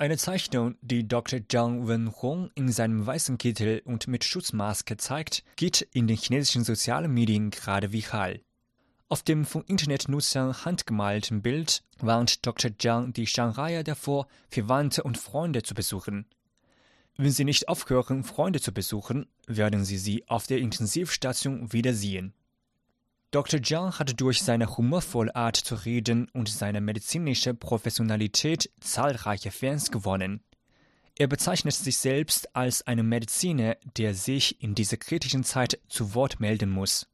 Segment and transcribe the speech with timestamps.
[0.00, 1.40] Eine Zeichnung, die Dr.
[1.48, 7.12] Zhang Wenhong in seinem weißen Kittel und mit Schutzmaske zeigt, geht in den chinesischen sozialen
[7.12, 8.40] Medien gerade viral.
[9.08, 12.70] Auf dem von Internetnutzern handgemalten Bild warnt Dr.
[12.78, 16.26] Zhang die Shanghaier davor, Verwandte und Freunde zu besuchen.
[17.16, 22.34] Wenn sie nicht aufhören, Freunde zu besuchen, werden sie sie auf der Intensivstation wiedersehen.
[23.30, 23.62] Dr.
[23.62, 30.40] Zhang hat durch seine humorvolle Art zu reden und seine medizinische Professionalität zahlreiche Fans gewonnen.
[31.14, 36.40] Er bezeichnet sich selbst als einen Mediziner, der sich in dieser kritischen Zeit zu Wort
[36.40, 37.06] melden muss.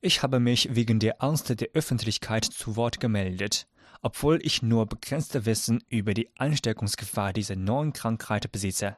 [0.00, 3.66] Ich habe mich wegen der Angst der Öffentlichkeit zu Wort gemeldet,
[4.00, 8.96] obwohl ich nur begrenzte Wissen über die Ansteckungsgefahr dieser neuen Krankheit besitze.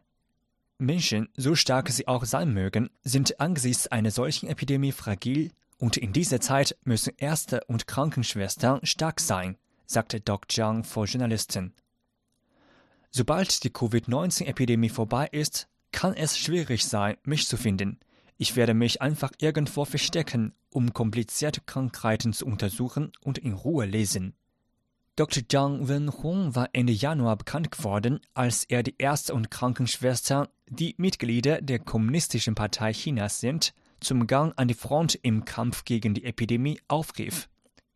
[0.79, 6.13] Menschen, so stark sie auch sein mögen, sind angesichts einer solchen Epidemie fragil und in
[6.13, 9.57] dieser Zeit müssen Ärzte und Krankenschwestern stark sein,
[9.87, 11.75] sagte Doc Zhang vor Journalisten.
[13.11, 18.01] Sobald die Covid-19-Epidemie vorbei ist, kann es schwierig sein, mich zu finden.
[18.37, 24.35] Ich werde mich einfach irgendwo verstecken, um komplizierte Krankheiten zu untersuchen und in Ruhe lesen.
[25.17, 25.45] Dr.
[25.49, 31.63] Zhang Wenhong war Ende Januar bekannt geworden, als er die Ärzte und Krankenschwestern, die Mitglieder
[31.63, 36.81] der Kommunistischen Partei Chinas sind, zum Gang an die Front im Kampf gegen die Epidemie
[36.89, 37.49] aufrief.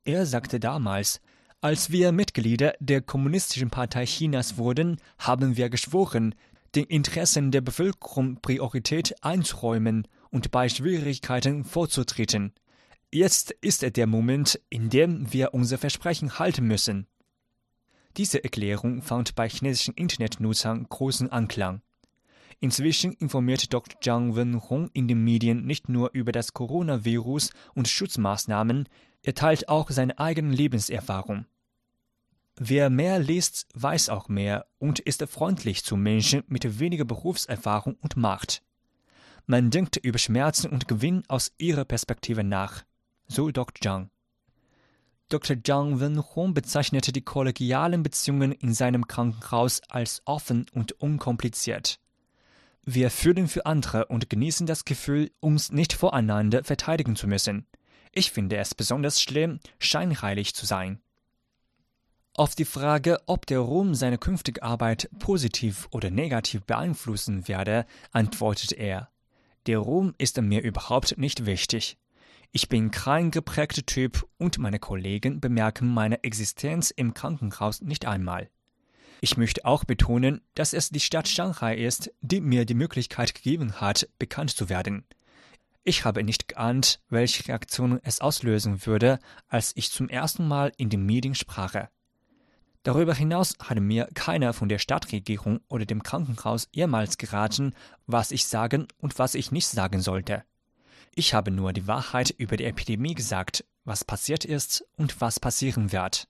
[0.05, 1.21] Er sagte damals,
[1.61, 6.35] als wir Mitglieder der Kommunistischen Partei Chinas wurden, haben wir geschworen,
[6.75, 12.53] den Interessen der Bevölkerung Priorität einzuräumen und bei Schwierigkeiten vorzutreten.
[13.13, 17.07] Jetzt ist der Moment, in dem wir unser Versprechen halten müssen.
[18.17, 21.83] Diese Erklärung fand bei chinesischen Internetnutzern großen Anklang.
[22.61, 24.01] Inzwischen informiert Dr.
[24.01, 28.89] Zhang Wenhong in den Medien nicht nur über das Coronavirus und Schutzmaßnahmen,
[29.23, 31.47] er teilt auch seine eigene Lebenserfahrung.
[32.57, 38.17] Wer mehr liest, weiß auch mehr und ist freundlich zu Menschen mit weniger Berufserfahrung und
[38.17, 38.63] Macht.
[39.47, 42.85] Man denkt über Schmerzen und Gewinn aus ihrer Perspektive nach,
[43.29, 43.81] so Dr.
[43.81, 44.11] Zhang.
[45.29, 45.57] Dr.
[45.63, 52.01] Zhang Wenhong bezeichnete die kollegialen Beziehungen in seinem Krankenhaus als offen und unkompliziert.
[52.91, 57.67] Wir fühlen für andere und genießen das Gefühl, uns nicht voreinander verteidigen zu müssen.
[58.13, 60.99] Ich finde es besonders schlimm, scheinheilig zu sein.
[62.33, 68.73] Auf die Frage, ob der Ruhm seine künftige Arbeit positiv oder negativ beeinflussen werde, antwortet
[68.73, 69.11] er,
[69.67, 71.99] der Ruhm ist mir überhaupt nicht wichtig.
[72.53, 78.49] Ich bin kein geprägter Typ und meine Kollegen bemerken meine Existenz im Krankenhaus nicht einmal.
[79.21, 83.81] Ich möchte auch betonen, dass es die Stadt Shanghai ist, die mir die Möglichkeit gegeben
[83.81, 85.05] hat, bekannt zu werden.
[85.83, 89.19] Ich habe nicht geahnt, welche Reaktionen es auslösen würde,
[89.49, 91.89] als ich zum ersten Mal in den Medien sprach.
[92.85, 97.75] Darüber hinaus hatte mir keiner von der Stadtregierung oder dem Krankenhaus jemals geraten,
[98.07, 100.45] was ich sagen und was ich nicht sagen sollte.
[101.15, 105.91] Ich habe nur die Wahrheit über die Epidemie gesagt, was passiert ist und was passieren
[105.91, 106.29] wird.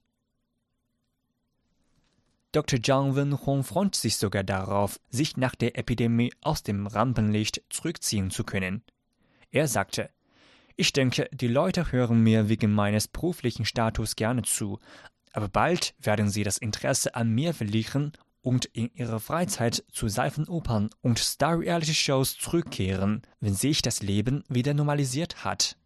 [2.51, 2.81] Dr.
[2.81, 8.43] Zhang Wenhong freut sich sogar darauf, sich nach der Epidemie aus dem Rampenlicht zurückziehen zu
[8.43, 8.81] können.
[9.51, 10.09] Er sagte,
[10.75, 14.79] ich denke, die Leute hören mir wegen meines beruflichen Status gerne zu,
[15.33, 20.89] aber bald werden sie das Interesse an mir verlieren und in ihrer Freizeit zu Seifenopern
[21.01, 25.77] und Star-Reality-Shows zurückkehren, wenn sich das Leben wieder normalisiert hat.